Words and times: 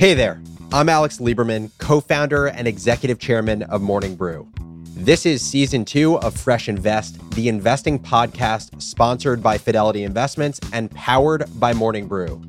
Hey 0.00 0.14
there, 0.14 0.40
I'm 0.72 0.88
Alex 0.88 1.18
Lieberman, 1.18 1.70
co 1.76 2.00
founder 2.00 2.46
and 2.46 2.66
executive 2.66 3.18
chairman 3.18 3.64
of 3.64 3.82
Morning 3.82 4.16
Brew. 4.16 4.50
This 4.96 5.26
is 5.26 5.42
season 5.42 5.84
two 5.84 6.18
of 6.20 6.34
Fresh 6.34 6.70
Invest, 6.70 7.20
the 7.32 7.48
investing 7.50 7.98
podcast 7.98 8.80
sponsored 8.80 9.42
by 9.42 9.58
Fidelity 9.58 10.04
Investments 10.04 10.58
and 10.72 10.90
powered 10.92 11.44
by 11.60 11.74
Morning 11.74 12.08
Brew. 12.08 12.42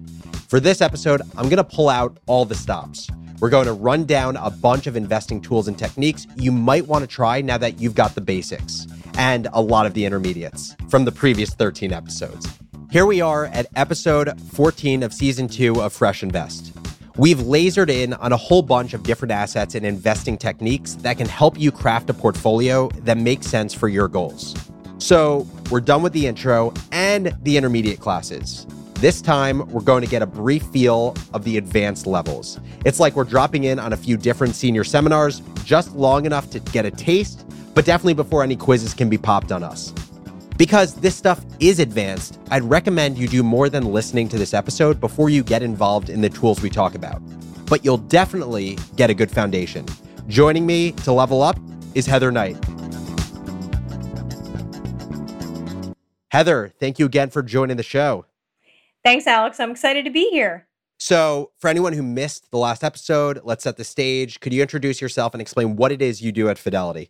For 0.48 0.62
this 0.62 0.80
episode, 0.80 1.24
I'm 1.36 1.50
going 1.50 1.58
to 1.58 1.66
pull 1.66 1.90
out 1.90 2.20
all 2.26 2.46
the 2.46 2.56
stops. 2.56 3.10
We're 3.42 3.50
going 3.50 3.66
to 3.66 3.74
run 3.74 4.06
down 4.06 4.38
a 4.38 4.50
bunch 4.50 4.88
of 4.88 4.96
investing 4.96 5.42
tools 5.42 5.68
and 5.68 5.78
techniques 5.78 6.28
you 6.38 6.54
might 6.54 6.88
want 6.88 7.04
to 7.04 7.08
try 7.08 7.42
now 7.42 7.58
that 7.58 7.82
you've 7.82 7.96
got 7.96 8.16
the 8.16 8.22
basics 8.22 8.88
and 9.18 9.50
a 9.52 9.62
lot 9.62 9.86
of 9.86 9.94
the 9.94 10.06
intermediates 10.06 10.74
from 10.88 11.04
the 11.04 11.12
previous 11.12 11.50
13 11.50 11.92
episodes. 11.92 12.48
Here 12.92 13.06
we 13.06 13.20
are 13.20 13.48
at 13.48 13.66
episode 13.76 14.40
14 14.54 15.04
of 15.04 15.14
season 15.14 15.50
two 15.50 15.82
of 15.82 15.92
Fresh 15.92 16.24
Invest. 16.24 16.81
We've 17.18 17.40
lasered 17.40 17.90
in 17.90 18.14
on 18.14 18.32
a 18.32 18.38
whole 18.38 18.62
bunch 18.62 18.94
of 18.94 19.04
different 19.04 19.34
assets 19.34 19.76
and 19.76 19.86
investing 19.86 20.38
techniques 20.38 20.96
that 20.96 21.18
can 21.18 21.28
help 21.28 21.60
you 21.60 21.70
craft 21.70 22.10
a 22.10 22.14
portfolio 22.14 22.88
that 23.00 23.18
makes 23.18 23.48
sense 23.48 23.74
for 23.74 23.90
your 23.90 24.08
goals. 24.08 24.56
So, 24.98 25.46
we're 25.70 25.82
done 25.82 26.04
with 26.04 26.14
the 26.14 26.28
intro 26.28 26.74
and 26.92 27.36
the 27.44 27.58
intermediate 27.58 28.00
classes. 28.00 28.66
This 28.96 29.22
time, 29.22 29.68
we're 29.72 29.82
going 29.82 30.04
to 30.04 30.10
get 30.10 30.22
a 30.22 30.28
brief 30.28 30.64
feel 30.68 31.16
of 31.34 31.44
the 31.44 31.58
advanced 31.58 32.08
levels. 32.08 32.60
It's 32.86 33.00
like 33.00 33.16
we're 33.16 33.24
dropping 33.26 33.66
in 33.66 33.78
on 33.80 33.92
a 33.92 33.98
few 33.98 34.16
different 34.16 34.56
senior 34.56 34.84
seminars, 34.84 35.42
just 35.66 35.94
long 35.96 36.26
enough 36.26 36.50
to 36.52 36.60
get 36.60 36.86
a 36.86 36.92
taste, 36.92 37.46
but 37.74 37.84
definitely 37.84 38.14
before 38.14 38.44
any 38.44 38.56
quizzes 38.56 38.94
can 38.94 39.10
be 39.10 39.18
popped 39.18 39.52
on 39.52 39.64
us. 39.64 39.94
Because 40.62 40.94
this 40.94 41.16
stuff 41.16 41.44
is 41.60 41.80
advanced, 41.80 42.40
I'd 42.52 42.62
recommend 42.62 43.18
you 43.18 43.28
do 43.28 43.42
more 43.42 43.68
than 43.68 43.86
listening 43.86 44.30
to 44.30 44.38
this 44.38 44.54
episode 44.54 45.00
before 45.00 45.28
you 45.28 45.44
get 45.44 45.64
involved 45.64 46.08
in 46.08 46.22
the 46.22 46.30
tools 46.30 46.62
we 46.62 46.70
talk 46.70 46.94
about. 46.94 47.20
But 47.66 47.84
you'll 47.84 47.98
definitely 47.98 48.78
get 48.96 49.10
a 49.10 49.16
good 49.16 49.32
foundation. 49.32 49.88
Joining 50.28 50.68
me 50.68 50.92
to 50.92 51.14
level 51.14 51.42
up 51.42 51.58
is 51.96 52.06
Heather 52.06 52.32
Knight. 52.32 52.64
Heather, 56.30 56.72
thank 56.80 57.00
you 57.00 57.08
again 57.08 57.32
for 57.32 57.42
joining 57.42 57.78
the 57.78 57.82
show. 57.82 58.28
Thanks, 59.04 59.26
Alex. 59.26 59.60
I'm 59.60 59.72
excited 59.72 60.06
to 60.06 60.12
be 60.12 60.30
here. 60.30 60.68
So, 61.00 61.54
for 61.58 61.70
anyone 61.70 61.94
who 61.94 62.04
missed 62.04 62.52
the 62.52 62.60
last 62.60 62.84
episode, 62.84 63.42
let's 63.44 63.64
set 63.64 63.78
the 63.78 63.84
stage. 63.84 64.40
Could 64.40 64.54
you 64.54 64.62
introduce 64.62 65.02
yourself 65.02 65.34
and 65.34 65.42
explain 65.42 65.76
what 65.76 65.92
it 65.92 66.04
is 66.04 66.22
you 66.22 66.32
do 66.32 66.50
at 66.50 66.60
Fidelity? 66.60 67.10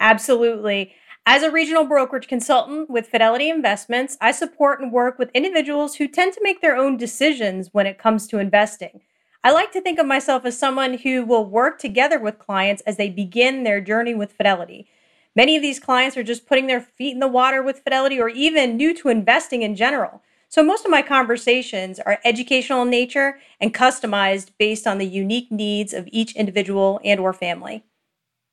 Absolutely. 0.00 0.94
As 1.30 1.42
a 1.42 1.50
regional 1.50 1.84
brokerage 1.84 2.26
consultant 2.26 2.88
with 2.88 3.08
Fidelity 3.08 3.50
Investments, 3.50 4.16
I 4.18 4.32
support 4.32 4.80
and 4.80 4.90
work 4.90 5.18
with 5.18 5.30
individuals 5.34 5.96
who 5.96 6.08
tend 6.08 6.32
to 6.32 6.42
make 6.42 6.62
their 6.62 6.74
own 6.74 6.96
decisions 6.96 7.68
when 7.72 7.86
it 7.86 7.98
comes 7.98 8.26
to 8.28 8.38
investing. 8.38 9.02
I 9.44 9.52
like 9.52 9.70
to 9.72 9.82
think 9.82 9.98
of 9.98 10.06
myself 10.06 10.46
as 10.46 10.58
someone 10.58 10.94
who 10.94 11.26
will 11.26 11.44
work 11.44 11.78
together 11.78 12.18
with 12.18 12.38
clients 12.38 12.80
as 12.86 12.96
they 12.96 13.10
begin 13.10 13.62
their 13.62 13.82
journey 13.82 14.14
with 14.14 14.32
Fidelity. 14.32 14.88
Many 15.36 15.54
of 15.54 15.60
these 15.60 15.78
clients 15.78 16.16
are 16.16 16.22
just 16.22 16.46
putting 16.46 16.66
their 16.66 16.80
feet 16.80 17.12
in 17.12 17.20
the 17.20 17.28
water 17.28 17.62
with 17.62 17.80
Fidelity 17.80 18.18
or 18.18 18.30
even 18.30 18.78
new 18.78 18.94
to 18.94 19.10
investing 19.10 19.60
in 19.60 19.76
general. 19.76 20.22
So 20.48 20.62
most 20.62 20.86
of 20.86 20.90
my 20.90 21.02
conversations 21.02 22.00
are 22.00 22.20
educational 22.24 22.80
in 22.80 22.88
nature 22.88 23.38
and 23.60 23.74
customized 23.74 24.52
based 24.58 24.86
on 24.86 24.96
the 24.96 25.06
unique 25.06 25.52
needs 25.52 25.92
of 25.92 26.08
each 26.10 26.34
individual 26.36 27.02
and 27.04 27.20
or 27.20 27.34
family. 27.34 27.84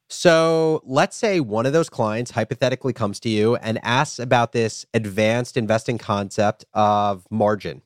So 0.08 0.82
let's 0.86 1.16
say 1.16 1.40
one 1.40 1.66
of 1.66 1.74
those 1.74 1.90
clients 1.90 2.32
hypothetically 2.32 2.94
comes 2.94 3.20
to 3.22 3.30
you 3.30 3.56
and 3.56 3.80
asks 3.84 4.20
about 4.20 4.52
this 4.52 4.86
advanced 4.94 5.58
investing 5.58 5.98
concept 5.98 6.64
of 6.74 7.26
margin. 7.32 7.82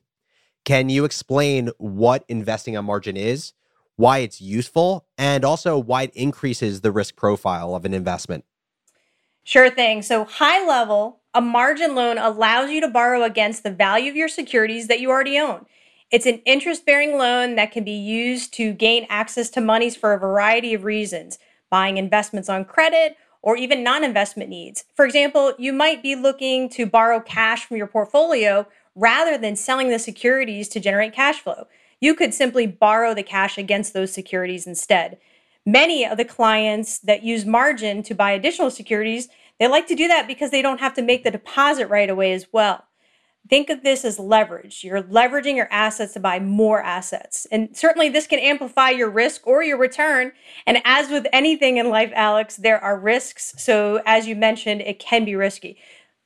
Can 0.64 0.90
you 0.90 1.04
explain 1.04 1.70
what 1.78 2.24
investing 2.28 2.76
on 2.76 2.84
margin 2.84 3.16
is, 3.16 3.54
why 3.96 4.18
it's 4.18 4.40
useful, 4.40 5.06
and 5.16 5.44
also 5.44 5.78
why 5.78 6.02
it 6.04 6.14
increases 6.14 6.82
the 6.82 6.92
risk 6.92 7.16
profile 7.16 7.74
of 7.74 7.86
an 7.86 7.94
investment? 7.94 8.44
Sure 9.42 9.70
thing. 9.70 10.02
So, 10.02 10.24
high 10.24 10.66
level, 10.66 11.20
a 11.32 11.40
margin 11.40 11.94
loan 11.94 12.18
allows 12.18 12.70
you 12.70 12.82
to 12.82 12.88
borrow 12.88 13.22
against 13.22 13.62
the 13.62 13.70
value 13.70 14.10
of 14.10 14.16
your 14.16 14.28
securities 14.28 14.88
that 14.88 15.00
you 15.00 15.10
already 15.10 15.38
own. 15.38 15.64
It's 16.10 16.26
an 16.26 16.42
interest 16.44 16.84
bearing 16.84 17.16
loan 17.16 17.54
that 17.54 17.72
can 17.72 17.84
be 17.84 17.92
used 17.92 18.52
to 18.54 18.74
gain 18.74 19.06
access 19.08 19.48
to 19.50 19.60
monies 19.60 19.96
for 19.96 20.12
a 20.12 20.18
variety 20.18 20.74
of 20.74 20.84
reasons 20.84 21.38
buying 21.70 21.96
investments 21.96 22.48
on 22.48 22.64
credit, 22.64 23.16
or 23.42 23.56
even 23.56 23.82
non 23.82 24.04
investment 24.04 24.50
needs. 24.50 24.84
For 24.94 25.04
example, 25.04 25.54
you 25.58 25.72
might 25.72 26.02
be 26.02 26.14
looking 26.14 26.68
to 26.70 26.86
borrow 26.86 27.20
cash 27.20 27.64
from 27.64 27.76
your 27.76 27.86
portfolio 27.86 28.66
rather 28.94 29.38
than 29.38 29.56
selling 29.56 29.88
the 29.88 29.98
securities 29.98 30.68
to 30.68 30.80
generate 30.80 31.12
cash 31.12 31.40
flow. 31.40 31.66
You 32.00 32.14
could 32.14 32.34
simply 32.34 32.66
borrow 32.66 33.14
the 33.14 33.22
cash 33.22 33.56
against 33.56 33.92
those 33.92 34.12
securities 34.12 34.66
instead. 34.66 35.18
Many 35.66 36.06
of 36.06 36.16
the 36.16 36.24
clients 36.24 36.98
that 37.00 37.22
use 37.22 37.44
margin 37.44 38.02
to 38.04 38.14
buy 38.14 38.32
additional 38.32 38.70
securities, 38.70 39.28
they 39.58 39.68
like 39.68 39.86
to 39.88 39.94
do 39.94 40.08
that 40.08 40.26
because 40.26 40.50
they 40.50 40.62
don't 40.62 40.80
have 40.80 40.94
to 40.94 41.02
make 41.02 41.22
the 41.22 41.30
deposit 41.30 41.86
right 41.88 42.08
away 42.08 42.32
as 42.32 42.46
well. 42.52 42.84
Think 43.48 43.70
of 43.70 43.82
this 43.82 44.04
as 44.04 44.18
leverage. 44.18 44.84
You're 44.84 45.02
leveraging 45.02 45.56
your 45.56 45.68
assets 45.72 46.12
to 46.12 46.20
buy 46.20 46.38
more 46.38 46.82
assets. 46.82 47.46
And 47.50 47.76
certainly 47.76 48.08
this 48.08 48.26
can 48.26 48.38
amplify 48.38 48.90
your 48.90 49.10
risk 49.10 49.46
or 49.46 49.64
your 49.64 49.78
return. 49.78 50.32
And 50.66 50.80
as 50.84 51.10
with 51.10 51.26
anything 51.32 51.78
in 51.78 51.88
life, 51.88 52.12
Alex, 52.14 52.56
there 52.56 52.78
are 52.78 52.98
risks. 52.98 53.54
So, 53.56 54.02
as 54.06 54.28
you 54.28 54.36
mentioned, 54.36 54.82
it 54.82 54.98
can 54.98 55.24
be 55.24 55.34
risky. 55.34 55.78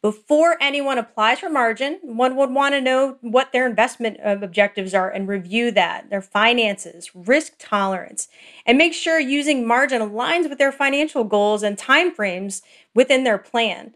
Before 0.05 0.59
anyone 0.61 0.99
applies 0.99 1.39
for 1.39 1.49
margin, 1.49 1.99
one 2.03 2.37
would 2.37 2.51
want 2.51 2.75
to 2.75 2.83
know 2.83 3.17
what 3.23 3.53
their 3.53 3.67
investment 3.67 4.19
uh, 4.23 4.37
objectives 4.43 4.93
are 4.93 5.09
and 5.09 5.27
review 5.27 5.71
that, 5.71 6.11
their 6.11 6.21
finances, 6.21 7.11
risk 7.15 7.55
tolerance, 7.59 8.29
and 8.67 8.77
make 8.77 8.93
sure 8.93 9.19
using 9.19 9.67
margin 9.67 10.03
aligns 10.03 10.47
with 10.51 10.59
their 10.59 10.73
financial 10.73 11.25
goals 11.25 11.63
and 11.63 11.79
timeframes 11.79 12.61
within 12.95 13.25
their 13.25 13.39
plan. 13.39 13.95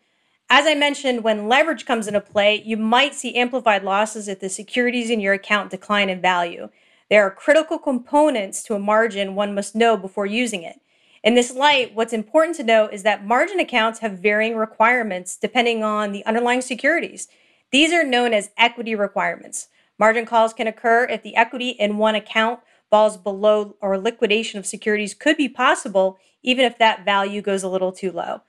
As 0.50 0.66
I 0.66 0.74
mentioned, 0.74 1.24
when 1.24 1.46
leverage 1.46 1.84
comes 1.84 2.06
into 2.06 2.22
play, 2.22 2.62
you 2.64 2.78
might 2.78 3.14
see 3.14 3.36
amplified 3.36 3.84
losses 3.84 4.28
if 4.28 4.40
the 4.40 4.48
securities 4.48 5.10
in 5.10 5.20
your 5.20 5.34
account 5.34 5.70
decline 5.70 6.08
in 6.08 6.22
value. 6.22 6.70
There 7.10 7.22
are 7.22 7.30
critical 7.30 7.78
components 7.78 8.62
to 8.62 8.74
a 8.74 8.78
margin 8.78 9.34
one 9.34 9.54
must 9.54 9.74
know 9.74 9.98
before 9.98 10.24
using 10.24 10.62
it. 10.62 10.80
In 11.22 11.34
this 11.34 11.52
light, 11.52 11.94
what's 11.94 12.14
important 12.14 12.56
to 12.56 12.64
know 12.64 12.86
is 12.86 13.02
that 13.02 13.26
margin 13.26 13.60
accounts 13.60 13.98
have 13.98 14.20
varying 14.20 14.56
requirements 14.56 15.36
depending 15.36 15.84
on 15.84 16.12
the 16.12 16.24
underlying 16.24 16.62
securities. 16.62 17.28
These 17.70 17.92
are 17.92 18.04
known 18.04 18.32
as 18.32 18.50
equity 18.56 18.94
requirements. 18.94 19.68
Margin 19.98 20.24
calls 20.24 20.54
can 20.54 20.66
occur 20.66 21.04
if 21.04 21.22
the 21.22 21.36
equity 21.36 21.70
in 21.70 21.98
one 21.98 22.14
account 22.14 22.60
falls 22.88 23.18
below 23.18 23.76
or 23.82 23.98
liquidation 23.98 24.58
of 24.58 24.64
securities 24.64 25.12
could 25.12 25.36
be 25.36 25.48
possible 25.48 26.18
even 26.42 26.64
if 26.64 26.78
that 26.78 27.04
value 27.04 27.42
goes 27.42 27.62
a 27.62 27.68
little 27.68 27.92
too 27.92 28.10
low. 28.10 28.40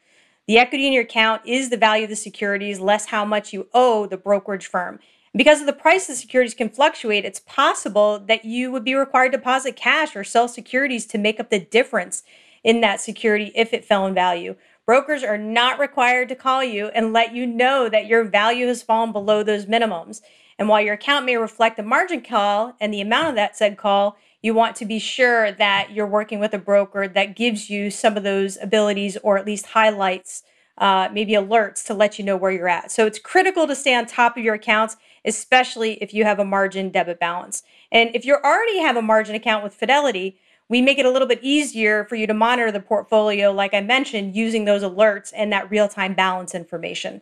The 0.49 0.57
equity 0.57 0.87
in 0.87 0.93
your 0.93 1.03
account 1.03 1.43
is 1.45 1.69
the 1.69 1.77
value 1.77 2.05
of 2.05 2.09
the 2.09 2.15
securities 2.15 2.79
less 2.79 3.05
how 3.05 3.23
much 3.23 3.53
you 3.53 3.67
owe 3.71 4.07
the 4.07 4.17
brokerage 4.17 4.65
firm. 4.65 4.97
Because 5.35 5.59
of 5.59 5.67
the 5.67 5.73
price 5.73 6.09
of 6.09 6.15
securities 6.15 6.55
can 6.55 6.69
fluctuate, 6.69 7.23
it's 7.23 7.41
possible 7.41 8.17
that 8.17 8.45
you 8.45 8.71
would 8.71 8.83
be 8.83 8.95
required 8.95 9.31
to 9.33 9.37
deposit 9.37 9.75
cash 9.75 10.15
or 10.15 10.23
sell 10.23 10.47
securities 10.47 11.05
to 11.05 11.19
make 11.19 11.39
up 11.39 11.51
the 11.51 11.59
difference 11.59 12.23
in 12.63 12.81
that 12.81 12.99
security 12.99 13.51
if 13.53 13.75
it 13.75 13.85
fell 13.85 14.07
in 14.07 14.15
value. 14.15 14.55
Brokers 14.87 15.21
are 15.21 15.37
not 15.37 15.77
required 15.77 16.29
to 16.29 16.35
call 16.35 16.63
you 16.63 16.87
and 16.95 17.13
let 17.13 17.35
you 17.35 17.45
know 17.45 17.87
that 17.87 18.07
your 18.07 18.23
value 18.23 18.65
has 18.65 18.81
fallen 18.81 19.11
below 19.11 19.43
those 19.43 19.67
minimums. 19.67 20.21
And 20.57 20.67
while 20.67 20.81
your 20.81 20.95
account 20.95 21.27
may 21.27 21.37
reflect 21.37 21.77
a 21.77 21.83
margin 21.83 22.21
call 22.21 22.73
and 22.81 22.91
the 22.91 23.01
amount 23.01 23.27
of 23.27 23.35
that 23.35 23.55
said 23.55 23.77
call, 23.77 24.17
you 24.41 24.53
want 24.53 24.75
to 24.77 24.85
be 24.85 24.99
sure 24.99 25.51
that 25.51 25.91
you're 25.91 26.07
working 26.07 26.39
with 26.39 26.53
a 26.53 26.57
broker 26.57 27.07
that 27.07 27.35
gives 27.35 27.69
you 27.69 27.91
some 27.91 28.15
of 28.15 28.23
those 28.23 28.57
abilities 28.61 29.17
or 29.23 29.37
at 29.37 29.45
least 29.45 29.67
highlights, 29.67 30.43
uh, 30.77 31.09
maybe 31.11 31.33
alerts 31.33 31.85
to 31.85 31.93
let 31.93 32.17
you 32.17 32.23
know 32.23 32.37
where 32.37 32.51
you're 32.51 32.69
at. 32.69 32.91
So 32.91 33.05
it's 33.05 33.19
critical 33.19 33.67
to 33.67 33.75
stay 33.75 33.93
on 33.93 34.05
top 34.05 34.37
of 34.37 34.43
your 34.43 34.55
accounts, 34.55 34.95
especially 35.25 36.01
if 36.01 36.13
you 36.13 36.23
have 36.23 36.39
a 36.39 36.45
margin 36.45 36.89
debit 36.89 37.19
balance. 37.19 37.63
And 37.91 38.11
if 38.13 38.25
you 38.25 38.35
already 38.35 38.79
have 38.79 38.95
a 38.95 39.01
margin 39.01 39.35
account 39.35 39.63
with 39.63 39.73
Fidelity, 39.73 40.39
we 40.69 40.81
make 40.81 40.99
it 40.99 41.05
a 41.05 41.11
little 41.11 41.27
bit 41.27 41.39
easier 41.41 42.05
for 42.05 42.15
you 42.15 42.27
to 42.27 42.33
monitor 42.33 42.71
the 42.71 42.79
portfolio, 42.79 43.51
like 43.51 43.73
I 43.73 43.81
mentioned, 43.81 44.35
using 44.35 44.65
those 44.65 44.83
alerts 44.83 45.33
and 45.35 45.51
that 45.51 45.69
real 45.69 45.89
time 45.89 46.13
balance 46.13 46.55
information. 46.55 47.21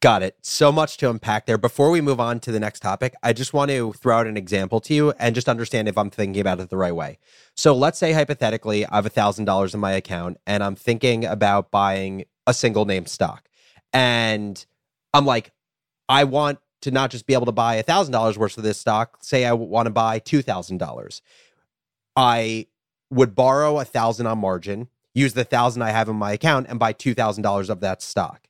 Got 0.00 0.22
it. 0.22 0.36
So 0.42 0.70
much 0.70 0.98
to 0.98 1.08
unpack 1.08 1.46
there. 1.46 1.56
Before 1.56 1.90
we 1.90 2.02
move 2.02 2.20
on 2.20 2.38
to 2.40 2.52
the 2.52 2.60
next 2.60 2.80
topic, 2.80 3.14
I 3.22 3.32
just 3.32 3.54
want 3.54 3.70
to 3.70 3.94
throw 3.94 4.18
out 4.18 4.26
an 4.26 4.36
example 4.36 4.78
to 4.80 4.92
you 4.92 5.12
and 5.18 5.34
just 5.34 5.48
understand 5.48 5.88
if 5.88 5.96
I'm 5.96 6.10
thinking 6.10 6.38
about 6.38 6.60
it 6.60 6.68
the 6.68 6.76
right 6.76 6.94
way. 6.94 7.18
So 7.54 7.74
let's 7.74 7.98
say 7.98 8.12
hypothetically, 8.12 8.84
I 8.84 8.96
have 8.96 9.06
$1,000 9.06 9.74
in 9.74 9.80
my 9.80 9.92
account 9.92 10.36
and 10.46 10.62
I'm 10.62 10.76
thinking 10.76 11.24
about 11.24 11.70
buying 11.70 12.26
a 12.46 12.52
single 12.52 12.84
name 12.84 13.06
stock. 13.06 13.48
And 13.94 14.64
I'm 15.14 15.24
like, 15.24 15.52
I 16.10 16.24
want 16.24 16.58
to 16.82 16.90
not 16.90 17.10
just 17.10 17.26
be 17.26 17.32
able 17.32 17.46
to 17.46 17.52
buy 17.52 17.82
$1,000 17.82 18.36
worth 18.36 18.58
of 18.58 18.64
this 18.64 18.78
stock. 18.78 19.16
Say 19.22 19.46
I 19.46 19.54
want 19.54 19.86
to 19.86 19.90
buy 19.90 20.20
$2,000. 20.20 21.20
I 22.14 22.66
would 23.08 23.34
borrow 23.34 23.72
a 23.72 23.84
1000 23.86 24.26
on 24.26 24.38
margin, 24.38 24.88
use 25.14 25.32
the 25.32 25.40
1000 25.40 25.80
I 25.80 25.90
have 25.90 26.10
in 26.10 26.16
my 26.16 26.32
account 26.32 26.66
and 26.68 26.78
buy 26.78 26.92
$2,000 26.92 27.70
of 27.70 27.80
that 27.80 28.02
stock 28.02 28.46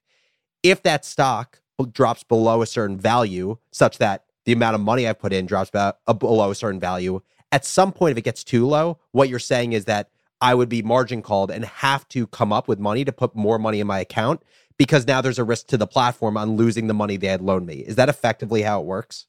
if 0.71 0.83
that 0.83 1.05
stock 1.05 1.61
drops 1.93 2.25
below 2.25 2.63
a 2.63 2.67
certain 2.67 2.99
value, 2.99 3.59
such 3.71 3.99
that 3.99 4.25
the 4.45 4.53
amount 4.53 4.75
of 4.75 4.81
money 4.81 5.07
I 5.07 5.13
put 5.13 5.33
in 5.33 5.47
drops 5.47 5.71
below 5.71 6.51
a 6.51 6.55
certain 6.55 6.81
value, 6.81 7.21
At 7.53 7.65
some 7.65 7.93
point, 7.93 8.13
if 8.13 8.19
it 8.19 8.25
gets 8.25 8.43
too 8.43 8.67
low, 8.67 8.99
what 9.13 9.29
you're 9.29 9.39
saying 9.39 9.73
is 9.73 9.85
that 9.85 10.11
I 10.41 10.55
would 10.55 10.69
be 10.69 10.83
margin 10.83 11.23
called 11.23 11.51
and 11.51 11.65
have 11.65 12.09
to 12.09 12.27
come 12.27 12.53
up 12.53 12.69
with 12.69 12.79
money 12.79 13.05
to 13.05 13.13
put 13.13 13.35
more 13.35 13.59
money 13.59 13.81
in 13.81 13.87
my 13.87 14.01
account 14.01 14.43
because 14.77 15.07
now 15.07 15.21
there's 15.21 15.39
a 15.39 15.45
risk 15.45 15.69
to 15.69 15.77
the 15.77 15.87
platform 15.87 16.37
on 16.37 16.57
losing 16.57 16.87
the 16.87 16.95
money 16.95 17.17
they 17.17 17.29
had 17.29 17.41
loaned 17.41 17.67
me. 17.67 17.77
Is 17.77 17.97
that 17.97 18.09
effectively 18.09 18.63
how 18.63 18.81
it 18.81 18.87
works? 18.87 19.27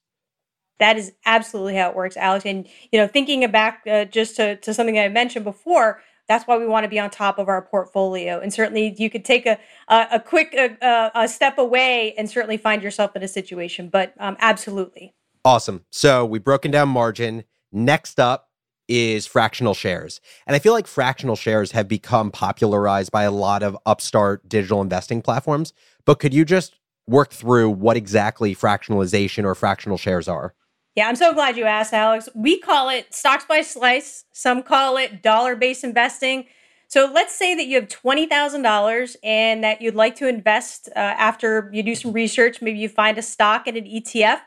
That 0.79 0.97
is 0.97 1.13
absolutely 1.25 1.75
how 1.75 1.89
it 1.89 1.95
works, 1.95 2.17
Alex. 2.17 2.45
And 2.45 2.67
you 2.91 2.99
know, 2.99 3.07
thinking 3.07 3.49
back 3.49 3.83
uh, 3.89 4.05
just 4.05 4.35
to, 4.37 4.57
to 4.57 4.73
something 4.73 4.99
I 4.99 5.07
mentioned 5.07 5.45
before, 5.45 6.01
that's 6.27 6.45
why 6.45 6.57
we 6.57 6.67
want 6.67 6.83
to 6.83 6.89
be 6.89 6.99
on 6.99 7.09
top 7.09 7.39
of 7.39 7.47
our 7.47 7.61
portfolio. 7.61 8.39
And 8.39 8.53
certainly, 8.53 8.95
you 8.97 9.09
could 9.09 9.25
take 9.25 9.45
a 9.45 9.57
a, 9.87 10.07
a 10.13 10.19
quick 10.19 10.53
a, 10.53 11.11
a, 11.15 11.27
step 11.27 11.57
away 11.57 12.13
and 12.17 12.29
certainly 12.29 12.57
find 12.57 12.83
yourself 12.83 13.15
in 13.15 13.23
a 13.23 13.27
situation. 13.27 13.89
But 13.89 14.13
um, 14.19 14.37
absolutely, 14.39 15.13
awesome. 15.45 15.85
So 15.91 16.25
we've 16.25 16.43
broken 16.43 16.71
down 16.71 16.89
margin. 16.89 17.43
Next 17.71 18.19
up 18.19 18.49
is 18.87 19.27
fractional 19.27 19.73
shares, 19.73 20.21
and 20.45 20.55
I 20.55 20.59
feel 20.59 20.73
like 20.73 20.87
fractional 20.87 21.35
shares 21.35 21.71
have 21.71 21.87
become 21.87 22.31
popularized 22.31 23.11
by 23.11 23.23
a 23.23 23.31
lot 23.31 23.63
of 23.63 23.77
upstart 23.85 24.47
digital 24.47 24.81
investing 24.81 25.21
platforms. 25.21 25.73
But 26.05 26.19
could 26.19 26.33
you 26.33 26.45
just 26.45 26.75
work 27.07 27.31
through 27.31 27.69
what 27.69 27.97
exactly 27.97 28.55
fractionalization 28.55 29.43
or 29.45 29.55
fractional 29.55 29.97
shares 29.97 30.27
are? 30.27 30.53
Yeah, 30.97 31.07
I'm 31.07 31.15
so 31.15 31.31
glad 31.31 31.57
you 31.57 31.65
asked, 31.65 31.93
Alex. 31.93 32.27
We 32.33 32.59
call 32.59 32.89
it 32.89 33.13
stocks 33.13 33.45
by 33.45 33.61
slice. 33.61 34.25
Some 34.31 34.63
call 34.63 34.97
it 34.97 35.21
dollar 35.21 35.55
based 35.55 35.83
investing. 35.83 36.45
So 36.87 37.11
let's 37.13 37.35
say 37.35 37.53
that 37.53 37.67
you 37.67 37.75
have 37.75 37.87
$20,000 37.87 39.15
and 39.23 39.63
that 39.63 39.79
you'd 39.79 39.93
like 39.93 40.15
to 40.15 40.27
invest 40.27 40.89
uh, 40.95 40.99
after 40.99 41.69
you 41.71 41.83
do 41.83 41.93
some 41.93 42.13
research. 42.13 42.63
Maybe 42.63 42.79
you 42.79 42.89
find 42.89 43.15
a 43.19 43.21
stock 43.21 43.67
in 43.67 43.77
an 43.77 43.83
ETF 43.83 44.39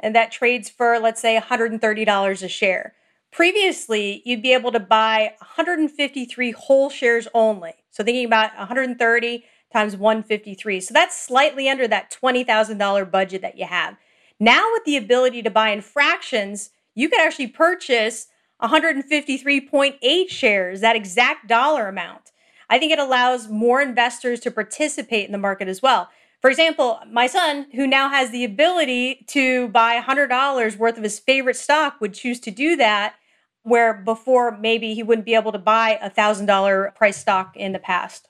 and 0.00 0.12
that 0.16 0.32
trades 0.32 0.68
for, 0.68 0.98
let's 0.98 1.20
say, 1.20 1.40
$130 1.40 2.42
a 2.42 2.48
share. 2.48 2.94
Previously, 3.30 4.22
you'd 4.24 4.42
be 4.42 4.54
able 4.54 4.72
to 4.72 4.80
buy 4.80 5.34
153 5.38 6.50
whole 6.50 6.90
shares 6.90 7.28
only. 7.32 7.74
So 7.92 8.02
thinking 8.02 8.26
about 8.26 8.56
130 8.58 9.44
times 9.72 9.96
153. 9.96 10.80
So 10.80 10.94
that's 10.94 11.16
slightly 11.16 11.68
under 11.68 11.86
that 11.86 12.12
$20,000 12.20 13.08
budget 13.08 13.42
that 13.42 13.56
you 13.56 13.66
have. 13.66 13.96
Now, 14.42 14.72
with 14.72 14.82
the 14.84 14.96
ability 14.96 15.40
to 15.44 15.50
buy 15.50 15.68
in 15.68 15.82
fractions, 15.82 16.70
you 16.96 17.08
could 17.08 17.20
actually 17.20 17.46
purchase 17.46 18.26
153.8 18.60 20.28
shares, 20.28 20.80
that 20.80 20.96
exact 20.96 21.46
dollar 21.46 21.86
amount. 21.86 22.32
I 22.68 22.80
think 22.80 22.90
it 22.90 22.98
allows 22.98 23.46
more 23.46 23.80
investors 23.80 24.40
to 24.40 24.50
participate 24.50 25.26
in 25.26 25.30
the 25.30 25.38
market 25.38 25.68
as 25.68 25.80
well. 25.80 26.08
For 26.40 26.50
example, 26.50 26.98
my 27.08 27.28
son, 27.28 27.68
who 27.72 27.86
now 27.86 28.08
has 28.08 28.32
the 28.32 28.42
ability 28.42 29.26
to 29.28 29.68
buy 29.68 30.00
$100 30.00 30.76
worth 30.76 30.96
of 30.96 31.04
his 31.04 31.20
favorite 31.20 31.54
stock, 31.54 32.00
would 32.00 32.12
choose 32.12 32.40
to 32.40 32.50
do 32.50 32.74
that, 32.74 33.14
where 33.62 33.94
before 33.94 34.58
maybe 34.58 34.94
he 34.94 35.04
wouldn't 35.04 35.24
be 35.24 35.36
able 35.36 35.52
to 35.52 35.58
buy 35.58 36.00
a 36.02 36.10
$1,000 36.10 36.96
price 36.96 37.16
stock 37.16 37.56
in 37.56 37.70
the 37.70 37.78
past. 37.78 38.28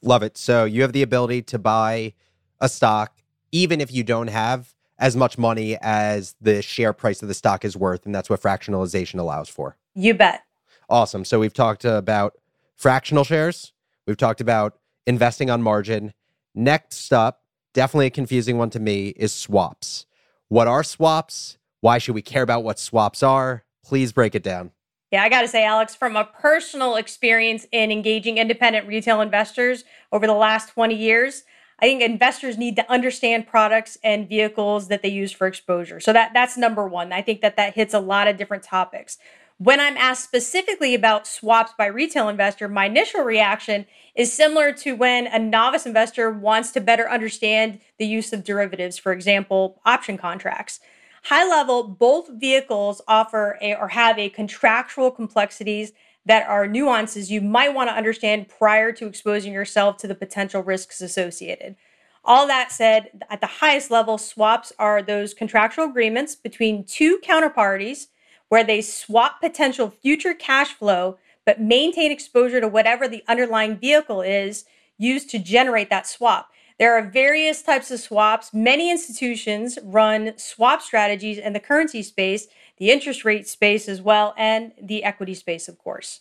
Love 0.00 0.22
it. 0.22 0.38
So 0.38 0.64
you 0.64 0.80
have 0.80 0.94
the 0.94 1.02
ability 1.02 1.42
to 1.42 1.58
buy 1.58 2.14
a 2.58 2.70
stock, 2.70 3.18
even 3.50 3.82
if 3.82 3.92
you 3.92 4.02
don't 4.02 4.28
have 4.28 4.72
as 4.98 5.16
much 5.16 5.38
money 5.38 5.76
as 5.80 6.34
the 6.40 6.62
share 6.62 6.92
price 6.92 7.22
of 7.22 7.28
the 7.28 7.34
stock 7.34 7.64
is 7.64 7.76
worth. 7.76 8.06
And 8.06 8.14
that's 8.14 8.30
what 8.30 8.40
fractionalization 8.40 9.18
allows 9.18 9.48
for. 9.48 9.76
You 9.94 10.14
bet. 10.14 10.42
Awesome. 10.88 11.24
So 11.24 11.40
we've 11.40 11.54
talked 11.54 11.84
about 11.84 12.34
fractional 12.76 13.24
shares, 13.24 13.72
we've 14.06 14.16
talked 14.16 14.40
about 14.40 14.78
investing 15.06 15.50
on 15.50 15.62
margin. 15.62 16.12
Next 16.54 17.12
up, 17.12 17.42
definitely 17.72 18.06
a 18.06 18.10
confusing 18.10 18.58
one 18.58 18.70
to 18.70 18.80
me, 18.80 19.08
is 19.08 19.32
swaps. 19.32 20.06
What 20.48 20.68
are 20.68 20.84
swaps? 20.84 21.58
Why 21.80 21.98
should 21.98 22.14
we 22.14 22.22
care 22.22 22.42
about 22.42 22.62
what 22.62 22.78
swaps 22.78 23.22
are? 23.22 23.64
Please 23.84 24.12
break 24.12 24.34
it 24.34 24.42
down. 24.42 24.72
Yeah, 25.10 25.22
I 25.22 25.28
got 25.28 25.42
to 25.42 25.48
say, 25.48 25.64
Alex, 25.64 25.94
from 25.94 26.16
a 26.16 26.24
personal 26.24 26.96
experience 26.96 27.66
in 27.70 27.90
engaging 27.90 28.38
independent 28.38 28.86
retail 28.86 29.20
investors 29.20 29.84
over 30.10 30.26
the 30.26 30.32
last 30.32 30.70
20 30.70 30.94
years, 30.94 31.44
I 31.82 31.86
think 31.86 32.00
investors 32.00 32.56
need 32.56 32.76
to 32.76 32.90
understand 32.90 33.48
products 33.48 33.98
and 34.04 34.28
vehicles 34.28 34.86
that 34.86 35.02
they 35.02 35.08
use 35.08 35.32
for 35.32 35.48
exposure. 35.48 35.98
So 35.98 36.12
that 36.12 36.30
that's 36.32 36.56
number 36.56 36.86
1. 36.86 37.12
I 37.12 37.22
think 37.22 37.40
that 37.40 37.56
that 37.56 37.74
hits 37.74 37.92
a 37.92 37.98
lot 37.98 38.28
of 38.28 38.36
different 38.36 38.62
topics. 38.62 39.18
When 39.58 39.80
I'm 39.80 39.96
asked 39.96 40.22
specifically 40.22 40.94
about 40.94 41.26
swaps 41.26 41.72
by 41.76 41.86
retail 41.86 42.28
investor, 42.28 42.68
my 42.68 42.86
initial 42.86 43.22
reaction 43.22 43.86
is 44.14 44.32
similar 44.32 44.72
to 44.74 44.94
when 44.94 45.26
a 45.26 45.40
novice 45.40 45.84
investor 45.84 46.30
wants 46.30 46.70
to 46.72 46.80
better 46.80 47.10
understand 47.10 47.80
the 47.98 48.06
use 48.06 48.32
of 48.32 48.44
derivatives, 48.44 48.96
for 48.96 49.12
example, 49.12 49.80
option 49.84 50.16
contracts. 50.16 50.78
High 51.24 51.48
level, 51.48 51.84
both 51.84 52.28
vehicles 52.28 53.02
offer 53.06 53.58
a, 53.60 53.74
or 53.74 53.88
have 53.88 54.18
a 54.18 54.28
contractual 54.28 55.10
complexities 55.10 55.92
that 56.24 56.46
are 56.48 56.66
nuances 56.66 57.30
you 57.30 57.40
might 57.40 57.74
want 57.74 57.90
to 57.90 57.96
understand 57.96 58.48
prior 58.48 58.92
to 58.92 59.06
exposing 59.06 59.52
yourself 59.52 59.96
to 59.98 60.06
the 60.06 60.14
potential 60.14 60.62
risks 60.62 61.00
associated. 61.00 61.76
All 62.24 62.46
that 62.46 62.70
said, 62.70 63.24
at 63.28 63.40
the 63.40 63.46
highest 63.46 63.90
level, 63.90 64.16
swaps 64.16 64.72
are 64.78 65.02
those 65.02 65.34
contractual 65.34 65.86
agreements 65.86 66.36
between 66.36 66.84
two 66.84 67.18
counterparties 67.24 68.06
where 68.48 68.62
they 68.62 68.80
swap 68.80 69.40
potential 69.40 69.90
future 69.90 70.34
cash 70.34 70.72
flow 70.74 71.18
but 71.44 71.60
maintain 71.60 72.12
exposure 72.12 72.60
to 72.60 72.68
whatever 72.68 73.08
the 73.08 73.24
underlying 73.26 73.76
vehicle 73.76 74.20
is 74.20 74.64
used 74.98 75.28
to 75.30 75.38
generate 75.38 75.90
that 75.90 76.06
swap. 76.06 76.50
There 76.78 76.96
are 76.96 77.02
various 77.02 77.62
types 77.62 77.90
of 77.90 78.00
swaps. 78.00 78.54
Many 78.54 78.90
institutions 78.90 79.78
run 79.82 80.34
swap 80.36 80.82
strategies 80.82 81.38
in 81.38 81.52
the 81.52 81.60
currency 81.60 82.02
space 82.02 82.46
the 82.78 82.90
interest 82.90 83.24
rate 83.24 83.46
space 83.48 83.88
as 83.88 84.00
well, 84.00 84.34
and 84.36 84.72
the 84.82 85.04
equity 85.04 85.34
space, 85.34 85.68
of 85.68 85.78
course. 85.78 86.20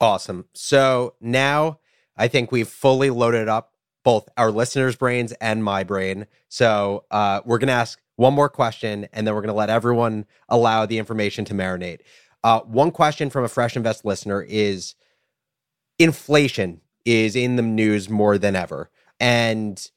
Awesome. 0.00 0.46
So 0.54 1.14
now 1.20 1.80
I 2.16 2.28
think 2.28 2.52
we've 2.52 2.68
fully 2.68 3.10
loaded 3.10 3.48
up 3.48 3.72
both 4.04 4.28
our 4.36 4.50
listeners' 4.50 4.96
brains 4.96 5.32
and 5.32 5.62
my 5.62 5.84
brain. 5.84 6.26
So 6.48 7.04
uh, 7.10 7.40
we're 7.44 7.58
going 7.58 7.68
to 7.68 7.74
ask 7.74 8.00
one 8.16 8.34
more 8.34 8.48
question, 8.48 9.06
and 9.12 9.26
then 9.26 9.34
we're 9.34 9.42
going 9.42 9.48
to 9.48 9.54
let 9.54 9.70
everyone 9.70 10.26
allow 10.48 10.86
the 10.86 10.98
information 10.98 11.44
to 11.46 11.54
marinate. 11.54 12.00
Uh, 12.42 12.60
one 12.60 12.90
question 12.90 13.30
from 13.30 13.44
a 13.44 13.48
Fresh 13.48 13.76
Invest 13.76 14.04
listener 14.04 14.42
is 14.42 14.94
inflation 15.98 16.80
is 17.04 17.36
in 17.36 17.56
the 17.56 17.62
news 17.62 18.08
more 18.08 18.38
than 18.38 18.54
ever. 18.56 18.90
And 19.20 19.90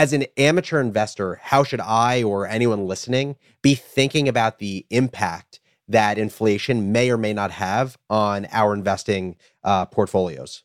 as 0.00 0.14
an 0.14 0.24
amateur 0.38 0.80
investor, 0.80 1.38
how 1.42 1.62
should 1.62 1.78
I 1.78 2.22
or 2.22 2.46
anyone 2.46 2.86
listening 2.86 3.36
be 3.60 3.74
thinking 3.74 4.28
about 4.28 4.58
the 4.58 4.86
impact 4.88 5.60
that 5.88 6.16
inflation 6.16 6.90
may 6.90 7.10
or 7.10 7.18
may 7.18 7.34
not 7.34 7.50
have 7.50 7.98
on 8.08 8.46
our 8.50 8.72
investing 8.72 9.36
uh, 9.62 9.84
portfolios? 9.84 10.62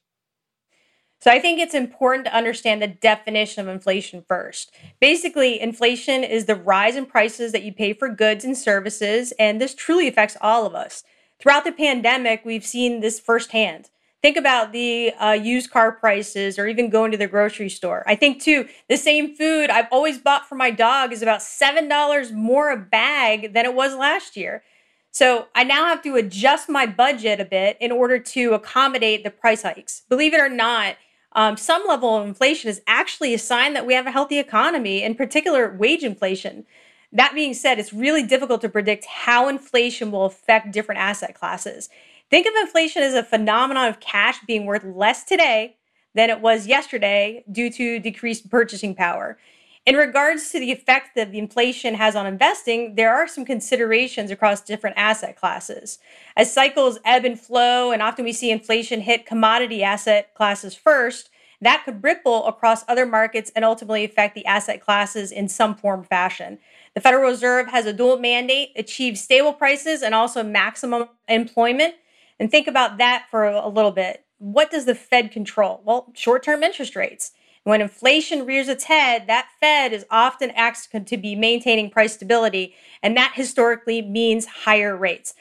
So 1.20 1.32
I 1.32 1.42
think 1.42 1.60
it's 1.60 1.74
important 1.74 2.28
to 2.28 2.34
understand 2.34 2.82
the 2.82 2.88
definition 2.88 3.60
of 3.60 3.68
inflation 3.68 4.24
first. 4.26 4.72
Basically, 5.02 5.60
inflation 5.60 6.24
is 6.24 6.46
the 6.46 6.56
rise 6.56 6.96
in 6.96 7.06
prices 7.06 7.52
that 7.52 7.64
you 7.64 7.74
pay 7.74 7.92
for 7.92 8.08
goods 8.08 8.46
and 8.46 8.58
services, 8.58 9.34
and 9.38 9.60
this 9.60 9.76
truly 9.76 10.08
affects 10.08 10.38
all 10.40 10.66
of 10.66 10.76
us. 10.76 11.04
Throughout 11.42 11.66
the 11.66 11.74
pandemic, 11.74 12.46
we've 12.46 12.66
seen 12.66 13.02
this 13.02 13.20
firsthand. 13.20 13.90
Think 14.26 14.38
about 14.38 14.72
the 14.72 15.14
uh, 15.20 15.34
used 15.34 15.70
car 15.70 15.92
prices 15.92 16.58
or 16.58 16.66
even 16.66 16.90
going 16.90 17.12
to 17.12 17.18
the 17.18 17.28
grocery 17.28 17.70
store. 17.70 18.04
I 18.08 18.16
think, 18.16 18.42
too, 18.42 18.68
the 18.90 18.98
same 18.98 19.36
food 19.36 19.70
I've 19.70 19.86
always 19.92 20.18
bought 20.18 20.50
for 20.50 20.56
my 20.56 20.72
dog 20.72 21.14
is 21.14 21.22
about 21.22 21.42
$7 21.42 22.32
more 22.32 22.72
a 22.72 22.76
bag 22.76 23.54
than 23.54 23.66
it 23.66 23.76
was 23.76 23.94
last 23.94 24.36
year. 24.36 24.64
So 25.12 25.50
I 25.54 25.64
now 25.64 25.86
have 25.86 26.02
to 26.02 26.16
adjust 26.16 26.70
my 26.70 26.88
budget 26.88 27.40
a 27.40 27.46
bit 27.46 27.78
in 27.80 27.92
order 27.92 28.18
to 28.18 28.56
accommodate 28.56 29.24
the 29.24 29.30
price 29.30 29.62
hikes. 29.62 30.02
Believe 30.10 30.34
it 30.34 30.42
or 30.42 30.50
not, 30.50 30.96
um, 31.34 31.56
some 31.56 31.84
level 31.88 32.18
of 32.18 32.28
inflation 32.28 32.68
is 32.68 32.82
actually 32.88 33.36
a 33.36 33.38
sign 33.38 33.74
that 33.76 33.86
we 33.86 33.94
have 33.94 34.08
a 34.08 34.12
healthy 34.12 34.40
economy, 34.40 35.04
in 35.04 35.14
particular, 35.14 35.72
wage 35.72 36.04
inflation. 36.04 36.66
That 37.12 37.36
being 37.36 37.54
said, 37.54 37.78
it's 37.78 37.94
really 37.94 38.24
difficult 38.24 38.62
to 38.62 38.70
predict 38.70 39.06
how 39.06 39.50
inflation 39.50 40.12
will 40.12 40.26
affect 40.26 40.72
different 40.72 41.00
asset 41.00 41.36
classes. 41.36 41.90
Think 42.32 42.48
of 42.48 42.54
inflation 42.62 43.04
as 43.04 43.14
a 43.14 43.24
phenomenon 43.24 43.88
of 43.88 44.00
cash 44.00 44.40
being 44.48 44.66
worth 44.66 44.84
less 44.84 45.24
today 45.24 45.78
than 46.16 46.30
it 46.30 46.42
was 46.42 46.66
yesterday 46.66 47.44
due 47.52 47.70
to 47.72 48.00
decreased 48.00 48.50
purchasing 48.50 48.96
power. 48.96 49.38
In 49.86 49.96
regards 49.96 50.50
to 50.50 50.60
the 50.60 50.72
effect 50.72 51.10
that 51.16 51.32
the 51.32 51.38
inflation 51.38 51.94
has 51.94 52.16
on 52.16 52.26
investing, 52.26 52.96
there 52.96 53.14
are 53.14 53.28
some 53.28 53.46
considerations 53.46 54.32
across 54.32 54.62
different 54.62 54.98
asset 54.98 55.36
classes. 55.36 56.00
As 56.36 56.52
cycles 56.52 56.98
ebb 57.06 57.26
and 57.26 57.40
flow, 57.40 57.92
and 57.92 58.02
often 58.02 58.26
we 58.26 58.34
see 58.34 58.50
inflation 58.50 59.02
hit 59.02 59.28
commodity 59.28 59.84
asset 59.84 60.34
classes 60.34 60.74
first, 60.74 61.30
that 61.62 61.84
could 61.86 62.04
ripple 62.04 62.48
across 62.48 62.84
other 62.88 63.06
markets 63.06 63.52
and 63.56 63.64
ultimately 63.64 64.04
affect 64.04 64.34
the 64.34 64.46
asset 64.48 64.82
classes 64.82 65.32
in 65.32 65.48
some 65.48 65.76
form 65.76 66.04
fashion. 66.04 66.58
The 66.96 67.02
Federal 67.02 67.30
Reserve 67.30 67.68
has 67.68 67.86
a 67.86 67.94
dual 67.94 68.18
mandate 68.18 68.72
achieve 68.76 69.20
stable 69.20 69.54
prices 69.54 70.02
and 70.02 70.16
also 70.16 70.42
maximum 70.42 71.10
employment. 71.28 71.94
And 72.40 72.52
think 72.52 72.68
about 72.68 72.98
that 72.98 73.26
for 73.32 73.46
a 73.46 73.68
little 73.68 73.92
bit. 73.92 74.26
What 74.38 74.72
does 74.72 74.86
the 74.86 74.96
Fed 74.96 75.32
control? 75.32 75.82
Well, 75.86 76.12
short 76.14 76.44
term 76.44 76.64
interest 76.64 76.96
rates. 76.96 77.32
When 77.64 77.82
inflation 77.82 78.46
rears 78.46 78.68
its 78.68 78.84
head, 78.84 79.26
that 79.26 79.50
Fed 79.60 79.92
is 79.92 80.06
often 80.12 80.52
asked 80.52 80.92
to 80.92 81.18
be 81.18 81.36
maintaining 81.36 81.90
price 81.90 82.14
stability, 82.14 82.76
and 83.02 83.18
that 83.18 83.34
historically 83.34 84.04
means 84.04 84.46
higher 84.46 84.96
rates. 84.96 85.34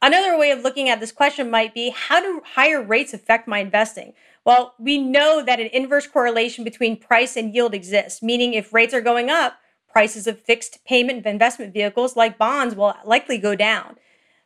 Another 0.00 0.38
way 0.38 0.50
of 0.52 0.62
looking 0.62 0.88
at 0.88 1.00
this 1.00 1.10
question 1.10 1.50
might 1.50 1.74
be 1.74 1.90
how 1.90 2.20
do 2.20 2.40
higher 2.44 2.82
rates 2.82 3.14
affect 3.14 3.48
my 3.48 3.58
investing? 3.58 4.12
Well, 4.44 4.74
we 4.78 4.98
know 4.98 5.42
that 5.44 5.60
an 5.60 5.70
inverse 5.72 6.06
correlation 6.06 6.62
between 6.64 6.96
price 6.96 7.36
and 7.36 7.54
yield 7.54 7.74
exists, 7.74 8.22
meaning 8.22 8.54
if 8.54 8.72
rates 8.72 8.94
are 8.94 9.00
going 9.00 9.30
up, 9.30 9.58
prices 9.88 10.26
of 10.26 10.40
fixed 10.40 10.84
payment 10.84 11.26
investment 11.26 11.72
vehicles 11.72 12.16
like 12.16 12.38
bonds 12.38 12.74
will 12.74 12.94
likely 13.04 13.38
go 13.38 13.54
down. 13.54 13.96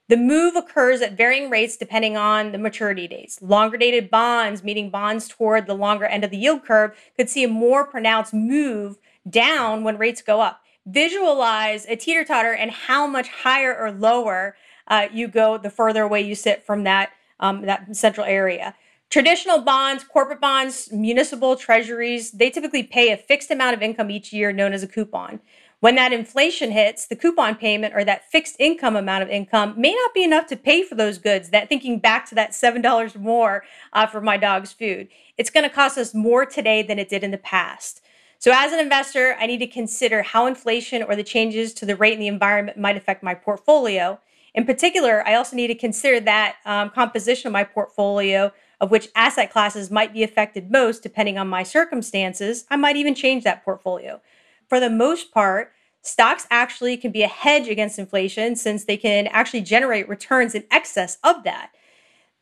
The 0.09 0.17
move 0.17 0.55
occurs 0.55 1.01
at 1.01 1.17
varying 1.17 1.51
rates 1.51 1.77
depending 1.77 2.17
on 2.17 2.53
the 2.53 2.59
maturity 2.59 3.09
dates. 3.09 3.43
Longer 3.43 3.77
dated 3.77 4.09
bonds, 4.09 4.63
meaning 4.63 4.89
bonds 4.89 5.27
toward 5.27 5.67
the 5.67 5.75
longer 5.75 6.05
end 6.05 6.23
of 6.23 6.31
the 6.31 6.37
yield 6.37 6.65
curve, 6.65 6.97
could 7.17 7.29
see 7.29 7.43
a 7.43 7.49
more 7.49 7.85
pronounced 7.85 8.33
move 8.33 8.99
down 9.29 9.83
when 9.83 9.99
rates 9.99 10.23
go 10.23 10.41
up. 10.41 10.61
Visualize 10.87 11.87
a 11.87 11.97
teeter 11.97 12.25
totter 12.25 12.53
and 12.53 12.71
how 12.71 13.09
much 13.09 13.29
higher 13.29 13.77
or 13.77 13.91
lower 13.91 14.57
uh, 14.87 15.09
you 15.13 15.27
go 15.27 15.59
the 15.59 15.71
further 15.71 16.05
away 16.05 16.21
you 16.21 16.37
sit 16.37 16.65
from 16.65 16.85
that 16.85 17.11
um, 17.41 17.63
that 17.63 17.95
central 17.97 18.25
area. 18.25 18.75
Traditional 19.09 19.61
bonds, 19.61 20.03
corporate 20.05 20.41
bonds, 20.41 20.91
municipal 20.91 21.55
treasuries, 21.55 22.33
they 22.33 22.51
typically 22.51 22.83
pay 22.83 23.13
a 23.13 23.17
fixed 23.17 23.51
amount 23.51 23.75
of 23.75 23.83
income 23.83 24.11
each 24.11 24.33
year 24.33 24.53
known 24.53 24.73
as 24.73 24.83
a 24.83 24.89
coupon. 24.89 25.41
When 25.87 25.95
that 25.95 26.13
inflation 26.13 26.73
hits, 26.73 27.07
the 27.07 27.15
coupon 27.15 27.55
payment 27.55 27.95
or 27.95 28.05
that 28.05 28.29
fixed 28.29 28.57
income 28.59 28.97
amount 28.97 29.23
of 29.23 29.29
income 29.29 29.73
may 29.77 29.95
not 29.95 30.13
be 30.13 30.25
enough 30.25 30.49
to 30.49 30.57
pay 30.57 30.83
for 30.83 30.97
those 30.97 31.17
goods. 31.17 31.51
That 31.51 31.69
thinking 31.69 32.01
back 32.01 32.29
to 32.29 32.35
that 32.35 32.51
$7 32.51 33.15
more 33.15 33.63
uh, 33.93 34.05
for 34.09 34.21
my 34.21 34.37
dog's 34.37 34.73
food, 34.73 35.07
it's 35.39 35.49
going 35.49 35.63
to 35.63 35.73
cost 35.73 35.97
us 35.97 36.13
more 36.13 36.45
today 36.45 36.83
than 36.83 36.99
it 36.99 37.09
did 37.09 37.23
in 37.23 37.31
the 37.31 37.39
past. 37.39 38.01
So, 38.41 38.51
as 38.53 38.73
an 38.73 38.81
investor, 38.81 39.37
I 39.39 39.47
need 39.47 39.59
to 39.59 39.69
consider 39.69 40.25
how 40.25 40.49
inflation 40.49 41.05
or 41.05 41.15
the 41.15 41.23
changes 41.23 41.73
to 41.75 41.87
the 41.87 41.95
rate 41.95 42.15
in 42.15 42.19
the 42.19 42.27
environment 42.27 42.79
might 42.79 42.97
affect 42.97 43.23
my 43.23 43.35
portfolio. 43.35 44.19
In 44.57 44.67
particular, 44.67 45.25
I 45.25 45.35
also 45.37 45.55
need 45.55 45.69
to 45.69 45.77
consider 45.77 46.19
that 46.19 46.57
um, 46.65 46.91
composition 46.91 47.47
of 47.47 47.53
my 47.53 47.63
portfolio 47.63 48.53
of 48.81 48.91
which 48.91 49.07
asset 49.15 49.53
classes 49.53 49.89
might 49.89 50.13
be 50.13 50.25
affected 50.25 50.69
most 50.69 51.05
depending 51.05 51.39
on 51.39 51.47
my 51.47 51.63
circumstances. 51.63 52.65
I 52.71 52.75
might 52.75 52.97
even 52.97 53.15
change 53.15 53.45
that 53.45 53.65
portfolio. 53.65 54.21
For 54.69 54.81
the 54.81 54.91
most 54.91 55.33
part, 55.33 55.73
stocks 56.07 56.47
actually 56.51 56.97
can 56.97 57.13
be 57.13 57.23
a 57.23 57.29
hedge 57.29 57.69
against 57.69 57.99
inflation 57.99 58.57
since 58.57 58.85
they 58.85 58.97
can 58.97 59.27
actually 59.29 59.63
generate 59.63 60.09
returns 60.09 60.55
in 60.55 60.65
excess 60.71 61.19
of 61.25 61.45
that. 61.45 61.71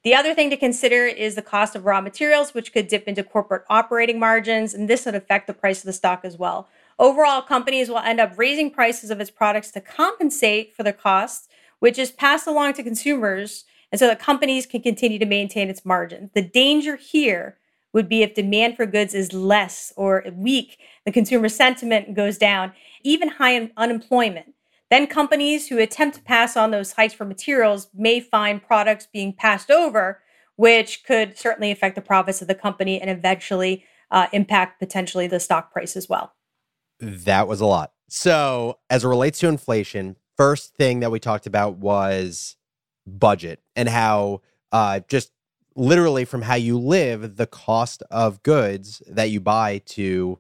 The 0.03 0.15
other 0.15 0.35
thing 0.35 0.51
to 0.51 0.57
consider 0.57 1.07
is 1.07 1.35
the 1.35 1.43
cost 1.43 1.75
of 1.75 1.87
raw 1.87 2.03
materials, 2.03 2.53
which 2.53 2.73
could 2.73 2.89
dip 2.89 3.09
into 3.09 3.25
corporate 3.25 3.65
operating 3.71 4.19
margins, 4.19 4.75
and 4.75 4.89
this 4.89 5.07
would 5.07 5.15
affect 5.15 5.47
the 5.47 5.55
price 5.55 5.79
of 5.79 5.87
the 5.87 5.95
stock 5.95 6.21
as 6.25 6.37
well. 6.37 6.69
Overall, 6.99 7.41
companies 7.41 7.89
will 7.89 7.99
end 7.99 8.21
up 8.21 8.37
raising 8.37 8.71
prices 8.71 9.11
of 9.11 9.21
its 9.21 9.31
products 9.31 9.71
to 9.71 9.81
compensate 9.81 10.77
for 10.77 10.83
the 10.83 10.93
costs, 10.93 11.49
which 11.79 11.99
is 11.99 12.11
passed 12.11 12.47
along 12.47 12.75
to 12.75 12.83
consumers 12.83 13.65
and 13.91 13.99
so 13.99 14.07
that 14.09 14.19
companies 14.19 14.67
can 14.67 14.83
continue 14.83 15.19
to 15.19 15.27
maintain 15.27 15.71
its 15.71 15.85
margins. 15.85 16.31
The 16.35 16.43
danger 16.43 16.97
here 16.97 17.57
would 17.95 18.09
be 18.09 18.23
if 18.23 18.35
demand 18.35 18.77
for 18.77 18.85
goods 18.85 19.15
is 19.15 19.33
less 19.33 19.93
or 19.97 20.25
weak, 20.35 20.79
the 21.07 21.13
consumer 21.13 21.49
sentiment 21.49 22.15
goes 22.15 22.37
down, 22.37 22.73
even 23.03 23.29
high 23.29 23.71
unemployment. 23.77 24.55
Then 24.91 25.07
companies 25.07 25.69
who 25.69 25.79
attempt 25.79 26.17
to 26.17 26.23
pass 26.23 26.57
on 26.57 26.71
those 26.71 26.93
hikes 26.93 27.15
for 27.15 27.25
materials 27.25 27.89
may 27.95 28.21
find 28.21 28.63
products 28.63 29.09
being 29.11 29.33
passed 29.33 29.71
over, 29.71 30.21
which 30.57 31.05
could 31.05 31.39
certainly 31.39 31.71
affect 31.71 31.95
the 31.95 32.03
profits 32.03 32.43
of 32.43 32.49
the 32.49 32.55
company 32.55 33.01
and 33.01 33.09
eventually 33.09 33.85
uh, 34.11 34.27
impact 34.33 34.79
potentially 34.79 35.27
the 35.27 35.41
stock 35.41 35.73
price 35.73 35.97
as 35.97 36.09
well. 36.09 36.35
That 37.01 37.49
was 37.49 37.61
a 37.61 37.67
lot. 37.67 37.93
So, 38.09 38.79
as 38.91 39.05
it 39.05 39.09
relates 39.09 39.39
to 39.41 39.49
inflation, 39.49 40.17
first 40.37 40.75
thing 40.75 41.01
that 41.01 41.11
we 41.11 41.19
talked 41.19 41.47
about 41.47 41.79
was 41.79 42.57
budget 43.07 43.61
and 43.75 43.89
how 43.89 44.43
uh, 44.71 45.01
just 45.09 45.33
literally 45.77 46.25
from 46.25 46.43
how 46.43 46.55
you 46.55 46.79
live, 46.79 47.37
the 47.37 47.47
cost 47.47 48.03
of 48.11 48.43
goods 48.43 49.03
that 49.07 49.31
you 49.31 49.41
buy 49.41 49.79
to 49.87 50.39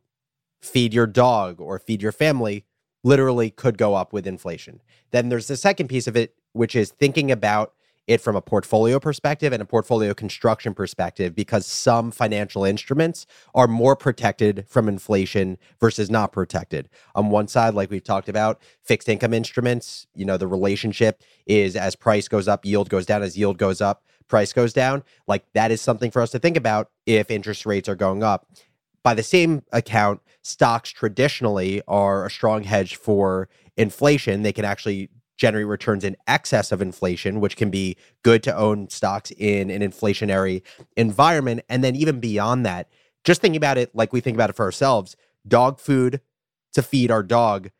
feed 0.62 0.94
your 0.94 1.06
dog 1.06 1.60
or 1.60 1.78
feed 1.78 2.02
your 2.02 2.12
family 2.12 2.64
literally 3.02 3.50
could 3.50 3.76
go 3.76 3.94
up 3.94 4.12
with 4.12 4.26
inflation. 4.26 4.80
Then 5.10 5.28
there's 5.28 5.48
the 5.48 5.56
second 5.56 5.88
piece 5.88 6.06
of 6.06 6.16
it, 6.16 6.34
which 6.52 6.74
is 6.74 6.90
thinking 6.90 7.30
about 7.30 7.74
it 8.06 8.20
from 8.20 8.36
a 8.36 8.40
portfolio 8.40 9.00
perspective 9.00 9.52
and 9.52 9.62
a 9.62 9.66
portfolio 9.66 10.12
construction 10.12 10.74
perspective 10.74 11.34
because 11.34 11.66
some 11.66 12.10
financial 12.10 12.64
instruments 12.64 13.26
are 13.54 13.66
more 13.66 13.96
protected 13.96 14.66
from 14.68 14.88
inflation 14.88 15.56
versus 15.80 16.10
not 16.10 16.32
protected. 16.32 16.88
On 17.14 17.30
one 17.30 17.48
side, 17.48 17.74
like 17.74 17.90
we've 17.90 18.04
talked 18.04 18.28
about, 18.28 18.60
fixed 18.82 19.08
income 19.08 19.32
instruments, 19.32 20.06
you 20.14 20.24
know, 20.24 20.36
the 20.36 20.46
relationship 20.46 21.22
is 21.46 21.76
as 21.76 21.96
price 21.96 22.28
goes 22.28 22.46
up, 22.46 22.66
yield 22.66 22.90
goes 22.90 23.06
down, 23.06 23.22
as 23.22 23.38
yield 23.38 23.56
goes 23.56 23.80
up, 23.80 24.04
price 24.28 24.52
goes 24.52 24.72
down. 24.72 25.02
Like 25.26 25.44
that 25.54 25.70
is 25.70 25.80
something 25.80 26.10
for 26.10 26.22
us 26.22 26.30
to 26.30 26.38
think 26.38 26.56
about 26.56 26.90
if 27.06 27.30
interest 27.30 27.66
rates 27.66 27.88
are 27.88 27.96
going 27.96 28.22
up. 28.22 28.46
By 29.02 29.14
the 29.14 29.22
same 29.22 29.62
account, 29.72 30.20
stocks 30.42 30.90
traditionally 30.90 31.82
are 31.86 32.24
a 32.24 32.30
strong 32.30 32.62
hedge 32.62 32.96
for 32.96 33.48
inflation. 33.76 34.42
They 34.42 34.52
can 34.52 34.64
actually 34.64 35.10
generate 35.36 35.66
returns 35.66 36.04
in 36.04 36.16
excess 36.26 36.72
of 36.72 36.80
inflation, 36.80 37.40
which 37.40 37.56
can 37.56 37.70
be 37.70 37.96
good 38.22 38.42
to 38.44 38.56
own 38.56 38.88
stocks 38.88 39.30
in 39.32 39.68
an 39.70 39.82
inflationary 39.82 40.62
environment. 40.96 41.62
And 41.68 41.82
then 41.82 41.96
even 41.96 42.20
beyond 42.20 42.64
that, 42.64 42.88
just 43.24 43.40
thinking 43.40 43.56
about 43.56 43.78
it 43.78 43.94
like 43.94 44.12
we 44.12 44.20
think 44.20 44.36
about 44.36 44.50
it 44.50 44.56
for 44.56 44.64
ourselves, 44.64 45.16
dog 45.46 45.80
food 45.80 46.20
to 46.72 46.82
feed 46.82 47.10
our 47.10 47.22
dog 47.22 47.70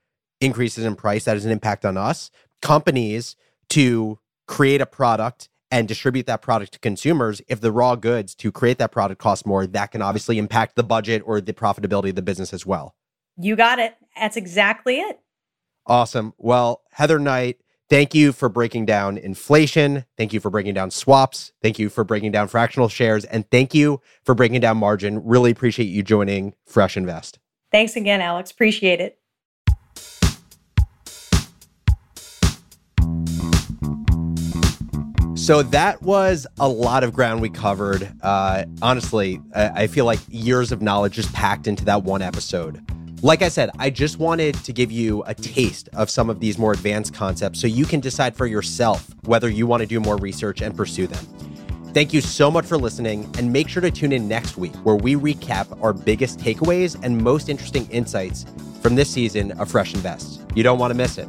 increases 0.40 0.84
in 0.84 0.96
price. 0.96 1.24
That 1.24 1.34
has 1.34 1.44
an 1.44 1.52
impact 1.52 1.84
on 1.84 1.96
us. 1.96 2.30
Companies 2.60 3.36
to 3.70 4.18
create 4.46 4.80
a 4.80 4.86
product 4.86 5.48
and 5.74 5.88
distribute 5.88 6.26
that 6.26 6.40
product 6.40 6.72
to 6.72 6.78
consumers, 6.78 7.42
if 7.48 7.60
the 7.60 7.72
raw 7.72 7.96
goods 7.96 8.36
to 8.36 8.52
create 8.52 8.78
that 8.78 8.92
product 8.92 9.20
cost 9.20 9.44
more, 9.44 9.66
that 9.66 9.90
can 9.90 10.02
obviously 10.02 10.38
impact 10.38 10.76
the 10.76 10.84
budget 10.84 11.20
or 11.26 11.40
the 11.40 11.52
profitability 11.52 12.10
of 12.10 12.14
the 12.14 12.22
business 12.22 12.52
as 12.52 12.64
well. 12.64 12.94
You 13.36 13.56
got 13.56 13.80
it. 13.80 13.96
That's 14.16 14.36
exactly 14.36 15.00
it. 15.00 15.18
Awesome. 15.84 16.32
Well, 16.38 16.82
Heather 16.92 17.18
Knight, 17.18 17.58
thank 17.90 18.14
you 18.14 18.30
for 18.30 18.48
breaking 18.48 18.86
down 18.86 19.18
inflation. 19.18 20.04
Thank 20.16 20.32
you 20.32 20.38
for 20.38 20.48
breaking 20.48 20.74
down 20.74 20.92
swaps. 20.92 21.52
Thank 21.60 21.80
you 21.80 21.88
for 21.88 22.04
breaking 22.04 22.30
down 22.30 22.46
fractional 22.46 22.88
shares. 22.88 23.24
And 23.24 23.50
thank 23.50 23.74
you 23.74 24.00
for 24.22 24.36
breaking 24.36 24.60
down 24.60 24.76
margin. 24.76 25.24
Really 25.24 25.50
appreciate 25.50 25.86
you 25.86 26.04
joining 26.04 26.54
Fresh 26.64 26.96
Invest. 26.96 27.40
Thanks 27.72 27.96
again, 27.96 28.20
Alex. 28.20 28.52
Appreciate 28.52 29.00
it. 29.00 29.18
So 35.44 35.62
that 35.62 36.00
was 36.00 36.46
a 36.58 36.66
lot 36.66 37.04
of 37.04 37.12
ground 37.12 37.42
we 37.42 37.50
covered. 37.50 38.10
Uh, 38.22 38.64
honestly, 38.80 39.42
I 39.54 39.88
feel 39.88 40.06
like 40.06 40.18
years 40.30 40.72
of 40.72 40.80
knowledge 40.80 41.12
just 41.12 41.34
packed 41.34 41.66
into 41.66 41.84
that 41.84 42.02
one 42.02 42.22
episode. 42.22 42.82
Like 43.22 43.42
I 43.42 43.50
said, 43.50 43.68
I 43.78 43.90
just 43.90 44.18
wanted 44.18 44.54
to 44.54 44.72
give 44.72 44.90
you 44.90 45.22
a 45.26 45.34
taste 45.34 45.90
of 45.92 46.08
some 46.08 46.30
of 46.30 46.40
these 46.40 46.56
more 46.56 46.72
advanced 46.72 47.12
concepts 47.12 47.60
so 47.60 47.66
you 47.66 47.84
can 47.84 48.00
decide 48.00 48.34
for 48.34 48.46
yourself 48.46 49.14
whether 49.24 49.50
you 49.50 49.66
want 49.66 49.82
to 49.82 49.86
do 49.86 50.00
more 50.00 50.16
research 50.16 50.62
and 50.62 50.74
pursue 50.74 51.06
them. 51.06 51.22
Thank 51.92 52.14
you 52.14 52.22
so 52.22 52.50
much 52.50 52.64
for 52.64 52.78
listening, 52.78 53.30
and 53.36 53.52
make 53.52 53.68
sure 53.68 53.82
to 53.82 53.90
tune 53.90 54.12
in 54.12 54.26
next 54.26 54.56
week 54.56 54.74
where 54.76 54.96
we 54.96 55.14
recap 55.14 55.78
our 55.82 55.92
biggest 55.92 56.38
takeaways 56.38 56.98
and 57.02 57.18
most 57.18 57.50
interesting 57.50 57.86
insights 57.90 58.46
from 58.80 58.94
this 58.94 59.10
season 59.10 59.52
of 59.60 59.70
Fresh 59.70 59.92
Invest. 59.92 60.40
You 60.54 60.62
don't 60.62 60.78
want 60.78 60.90
to 60.90 60.96
miss 60.96 61.18
it. 61.18 61.28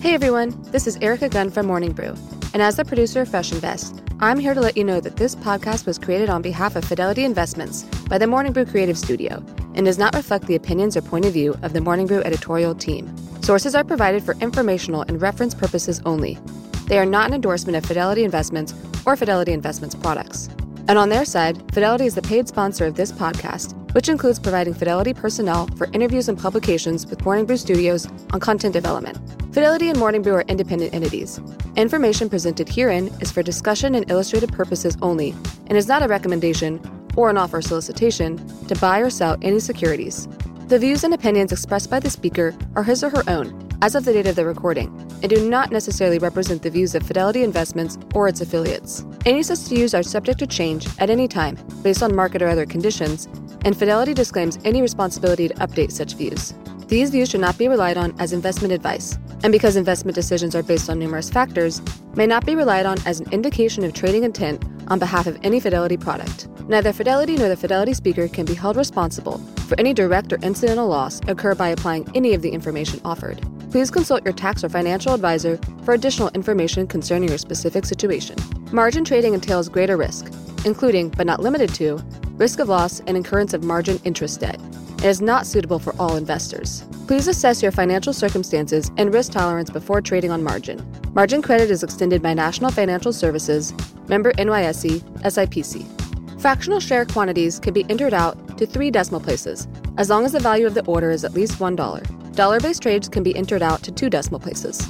Hey 0.00 0.12
everyone, 0.12 0.60
this 0.70 0.86
is 0.86 0.96
Erica 0.98 1.28
Gunn 1.28 1.50
from 1.50 1.66
Morning 1.66 1.92
Brew. 1.92 2.14
And 2.52 2.60
as 2.60 2.76
the 2.76 2.84
producer 2.84 3.22
of 3.22 3.28
Fresh 3.28 3.52
Invest, 3.52 4.02
I'm 4.20 4.38
here 4.38 4.52
to 4.52 4.60
let 4.60 4.76
you 4.76 4.84
know 4.84 5.00
that 5.00 5.16
this 5.16 5.34
podcast 5.34 5.86
was 5.86 5.98
created 5.98 6.28
on 6.28 6.42
behalf 6.42 6.76
of 6.76 6.84
Fidelity 6.84 7.24
Investments 7.24 7.84
by 8.08 8.18
the 8.18 8.26
Morning 8.26 8.52
Brew 8.52 8.66
Creative 8.66 8.98
Studio 8.98 9.42
and 9.74 9.86
does 9.86 9.98
not 9.98 10.14
reflect 10.14 10.46
the 10.46 10.56
opinions 10.56 10.96
or 10.96 11.02
point 11.02 11.24
of 11.24 11.32
view 11.32 11.56
of 11.62 11.72
the 11.72 11.80
Morning 11.80 12.06
Brew 12.06 12.22
editorial 12.22 12.74
team. 12.74 13.14
Sources 13.42 13.74
are 13.74 13.84
provided 13.84 14.22
for 14.22 14.34
informational 14.40 15.02
and 15.02 15.20
reference 15.22 15.54
purposes 15.54 16.02
only. 16.04 16.38
They 16.86 16.98
are 16.98 17.06
not 17.06 17.28
an 17.28 17.34
endorsement 17.34 17.76
of 17.76 17.86
Fidelity 17.86 18.24
Investments 18.24 18.74
or 19.06 19.16
Fidelity 19.16 19.52
Investments 19.52 19.94
products. 19.94 20.48
And 20.86 20.98
on 20.98 21.08
their 21.08 21.24
side, 21.24 21.62
Fidelity 21.72 22.04
is 22.04 22.14
the 22.14 22.22
paid 22.22 22.46
sponsor 22.46 22.84
of 22.84 22.94
this 22.94 23.10
podcast, 23.10 23.74
which 23.94 24.08
includes 24.08 24.40
providing 24.40 24.74
Fidelity 24.74 25.14
personnel 25.14 25.68
for 25.76 25.86
interviews 25.92 26.28
and 26.28 26.36
publications 26.36 27.06
with 27.06 27.24
Morning 27.24 27.46
Brew 27.46 27.56
Studios 27.56 28.08
on 28.32 28.40
content 28.40 28.72
development. 28.72 29.16
Fidelity 29.54 29.88
and 29.88 29.98
Morning 29.98 30.20
Brew 30.20 30.34
are 30.34 30.44
independent 30.48 30.92
entities. 30.92 31.40
Information 31.76 32.28
presented 32.28 32.68
herein 32.68 33.06
is 33.20 33.30
for 33.30 33.44
discussion 33.44 33.94
and 33.94 34.10
illustrative 34.10 34.50
purposes 34.50 34.96
only 35.00 35.32
and 35.68 35.78
is 35.78 35.86
not 35.86 36.02
a 36.02 36.08
recommendation 36.08 36.80
or 37.16 37.30
an 37.30 37.38
offer 37.38 37.62
solicitation 37.62 38.36
to 38.66 38.74
buy 38.76 38.98
or 38.98 39.10
sell 39.10 39.36
any 39.42 39.60
securities. 39.60 40.26
The 40.66 40.78
views 40.78 41.04
and 41.04 41.14
opinions 41.14 41.52
expressed 41.52 41.88
by 41.88 42.00
the 42.00 42.10
speaker 42.10 42.52
are 42.74 42.82
his 42.82 43.04
or 43.04 43.10
her 43.10 43.22
own 43.28 43.68
as 43.80 43.94
of 43.94 44.04
the 44.04 44.12
date 44.12 44.26
of 44.26 44.34
the 44.34 44.46
recording 44.46 44.88
and 45.22 45.28
do 45.28 45.48
not 45.48 45.70
necessarily 45.70 46.18
represent 46.18 46.62
the 46.62 46.70
views 46.70 46.94
of 46.94 47.02
Fidelity 47.06 47.42
Investments 47.42 47.98
or 48.14 48.28
its 48.28 48.40
affiliates. 48.40 49.04
Any 49.26 49.42
such 49.42 49.68
views 49.68 49.94
are 49.94 50.02
subject 50.02 50.38
to 50.38 50.46
change 50.46 50.88
at 50.98 51.10
any 51.10 51.28
time 51.28 51.56
based 51.82 52.02
on 52.02 52.16
market 52.16 52.42
or 52.42 52.48
other 52.48 52.66
conditions, 52.66 53.28
and 53.64 53.76
Fidelity 53.76 54.14
disclaims 54.14 54.58
any 54.64 54.82
responsibility 54.82 55.48
to 55.48 55.54
update 55.54 55.90
such 55.90 56.14
views. 56.14 56.54
These 56.86 57.10
views 57.10 57.30
should 57.30 57.40
not 57.40 57.56
be 57.56 57.66
relied 57.66 57.96
on 57.96 58.14
as 58.20 58.32
investment 58.32 58.72
advice, 58.72 59.18
and 59.42 59.50
because 59.50 59.76
investment 59.76 60.14
decisions 60.14 60.54
are 60.54 60.62
based 60.62 60.90
on 60.90 60.98
numerous 60.98 61.30
factors, 61.30 61.82
may 62.14 62.26
not 62.26 62.44
be 62.44 62.54
relied 62.54 62.86
on 62.86 62.98
as 63.06 63.20
an 63.20 63.32
indication 63.32 63.84
of 63.84 63.94
trading 63.94 64.24
intent 64.24 64.62
on 64.88 64.98
behalf 64.98 65.26
of 65.26 65.38
any 65.42 65.60
Fidelity 65.60 65.96
product. 65.96 66.48
Neither 66.68 66.92
Fidelity 66.92 67.36
nor 67.36 67.48
the 67.48 67.56
Fidelity 67.56 67.94
speaker 67.94 68.28
can 68.28 68.44
be 68.44 68.54
held 68.54 68.76
responsible 68.76 69.38
for 69.66 69.78
any 69.80 69.92
direct 69.92 70.32
or 70.32 70.36
incidental 70.36 70.86
loss 70.86 71.20
occurred 71.26 71.58
by 71.58 71.70
applying 71.70 72.06
any 72.14 72.34
of 72.34 72.42
the 72.42 72.50
information 72.50 73.00
offered. 73.04 73.40
Please 73.70 73.90
consult 73.90 74.24
your 74.24 74.34
tax 74.34 74.62
or 74.62 74.68
financial 74.68 75.14
advisor 75.14 75.58
for 75.84 75.94
additional 75.94 76.28
information 76.30 76.86
concerning 76.86 77.28
your 77.28 77.38
specific 77.38 77.84
situation. 77.84 78.36
Margin 78.72 79.04
trading 79.04 79.34
entails 79.34 79.68
greater 79.68 79.96
risk, 79.96 80.32
including, 80.64 81.08
but 81.08 81.26
not 81.26 81.40
limited 81.40 81.74
to, 81.74 81.98
risk 82.36 82.58
of 82.58 82.68
loss 82.68 83.00
and 83.00 83.16
incurrence 83.16 83.54
of 83.54 83.64
margin 83.64 84.00
interest 84.04 84.40
debt. 84.40 84.60
It 84.98 85.04
is 85.04 85.20
not 85.20 85.46
suitable 85.46 85.78
for 85.78 85.94
all 85.98 86.16
investors. 86.16 86.84
Please 87.06 87.28
assess 87.28 87.62
your 87.62 87.72
financial 87.72 88.12
circumstances 88.12 88.90
and 88.96 89.12
risk 89.12 89.32
tolerance 89.32 89.70
before 89.70 90.00
trading 90.00 90.30
on 90.30 90.42
margin. 90.42 90.84
Margin 91.12 91.42
credit 91.42 91.70
is 91.70 91.82
extended 91.82 92.22
by 92.22 92.32
National 92.32 92.70
Financial 92.70 93.12
Services, 93.12 93.74
member 94.08 94.32
NYSE, 94.32 95.00
SIPC. 95.20 96.40
Fractional 96.40 96.80
share 96.80 97.04
quantities 97.04 97.58
can 97.58 97.74
be 97.74 97.84
entered 97.88 98.14
out 98.14 98.58
to 98.58 98.66
three 98.66 98.90
decimal 98.90 99.20
places, 99.20 99.68
as 99.98 100.10
long 100.10 100.24
as 100.24 100.32
the 100.32 100.40
value 100.40 100.66
of 100.66 100.74
the 100.74 100.84
order 100.86 101.10
is 101.10 101.24
at 101.24 101.34
least 101.34 101.58
$1. 101.58 102.34
Dollar 102.34 102.60
based 102.60 102.82
trades 102.82 103.08
can 103.08 103.22
be 103.22 103.36
entered 103.36 103.62
out 103.62 103.82
to 103.82 103.92
two 103.92 104.10
decimal 104.10 104.40
places. 104.40 104.86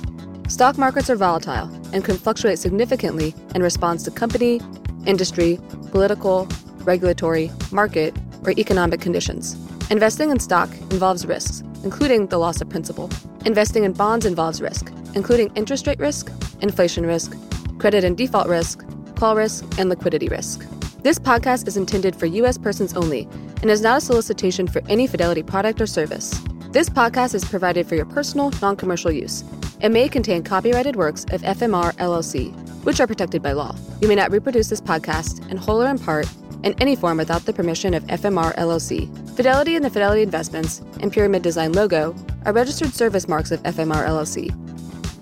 Stock 0.48 0.78
markets 0.78 1.10
are 1.10 1.16
volatile 1.16 1.68
and 1.92 2.04
can 2.04 2.16
fluctuate 2.16 2.58
significantly 2.58 3.34
in 3.54 3.62
response 3.62 4.02
to 4.04 4.10
company, 4.10 4.60
industry, 5.06 5.58
political, 5.90 6.48
regulatory, 6.86 7.50
market, 7.72 8.14
or 8.44 8.52
economic 8.52 9.00
conditions. 9.00 9.54
Investing 9.90 10.30
in 10.30 10.40
stock 10.40 10.70
involves 10.90 11.26
risks, 11.26 11.62
including 11.82 12.26
the 12.28 12.38
loss 12.38 12.60
of 12.60 12.68
principal. 12.68 13.10
Investing 13.44 13.84
in 13.84 13.92
bonds 13.92 14.24
involves 14.24 14.62
risk, 14.62 14.90
including 15.14 15.52
interest 15.54 15.86
rate 15.86 15.98
risk, 15.98 16.30
inflation 16.60 17.04
risk, 17.06 17.36
credit 17.78 18.04
and 18.04 18.16
default 18.16 18.48
risk, 18.48 18.84
call 19.16 19.36
risk, 19.36 19.64
and 19.78 19.88
liquidity 19.88 20.28
risk. 20.28 20.66
This 21.02 21.18
podcast 21.18 21.68
is 21.68 21.76
intended 21.76 22.16
for 22.16 22.26
U.S. 22.26 22.56
persons 22.56 22.94
only 22.94 23.28
and 23.60 23.70
is 23.70 23.82
not 23.82 23.98
a 23.98 24.00
solicitation 24.00 24.66
for 24.66 24.82
any 24.88 25.06
Fidelity 25.06 25.42
product 25.42 25.80
or 25.80 25.86
service. 25.86 26.30
This 26.70 26.88
podcast 26.88 27.34
is 27.34 27.44
provided 27.44 27.86
for 27.86 27.94
your 27.94 28.06
personal, 28.06 28.50
non 28.62 28.74
commercial 28.74 29.12
use. 29.12 29.44
It 29.80 29.90
may 29.90 30.08
contain 30.08 30.42
copyrighted 30.42 30.96
works 30.96 31.24
of 31.24 31.42
FMR 31.42 31.92
LLC, 31.96 32.54
which 32.84 33.00
are 33.00 33.06
protected 33.06 33.42
by 33.42 33.52
law. 33.52 33.76
You 34.00 34.08
may 34.08 34.14
not 34.14 34.30
reproduce 34.30 34.70
this 34.70 34.80
podcast 34.80 35.48
in 35.50 35.58
whole 35.58 35.82
or 35.82 35.88
in 35.88 35.98
part 35.98 36.26
in 36.64 36.74
any 36.80 36.96
form 36.96 37.18
without 37.18 37.44
the 37.44 37.52
permission 37.52 37.94
of 37.94 38.02
FMR 38.04 38.56
LLC. 38.56 39.08
Fidelity 39.36 39.76
and 39.76 39.84
the 39.84 39.90
Fidelity 39.90 40.22
Investments 40.22 40.80
and 41.00 41.12
Pyramid 41.12 41.42
Design 41.42 41.72
logo 41.72 42.14
are 42.44 42.52
registered 42.52 42.92
service 42.92 43.28
marks 43.28 43.50
of 43.50 43.62
FMR 43.62 44.06
LLC. 44.06 44.50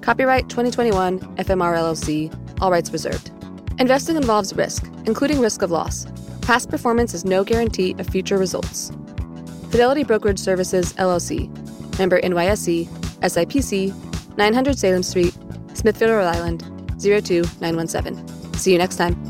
Copyright 0.03 0.49
2021 0.49 1.21
FMR 1.37 1.77
LLC, 1.77 2.61
all 2.61 2.71
rights 2.71 2.93
reserved. 2.93 3.31
Investing 3.79 4.17
involves 4.17 4.55
risk, 4.55 4.85
including 5.07 5.41
risk 5.41 5.63
of 5.63 5.71
loss. 5.71 6.07
Past 6.43 6.71
performance 6.71 7.15
is 7.15 7.25
no 7.25 7.45
guarantee 7.45 7.95
of 7.99 8.07
future 8.07 8.39
results. 8.39 8.91
Fidelity 9.71 10.05
Brokerage 10.05 10.39
Services, 10.39 10.93
LLC, 10.95 11.49
member 11.99 12.21
NYSE, 12.21 12.87
SIPC, 13.21 14.37
900 14.37 14.79
Salem 14.79 15.03
Street, 15.03 15.37
Smithfield, 15.75 16.11
Rhode 16.11 16.27
Island, 16.27 16.61
02917. 17.01 18.55
See 18.55 18.73
you 18.73 18.79
next 18.79 18.97
time. 18.97 19.22